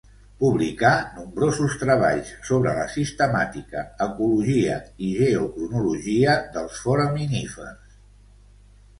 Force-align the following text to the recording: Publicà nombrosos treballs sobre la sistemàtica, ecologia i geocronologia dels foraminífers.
Publicà 0.43 0.91
nombrosos 1.15 1.73
treballs 1.81 2.29
sobre 2.49 2.71
la 2.77 2.85
sistemàtica, 2.93 3.83
ecologia 4.05 4.77
i 5.09 5.11
geocronologia 5.19 6.33
dels 6.57 6.81
foraminífers. 6.87 8.01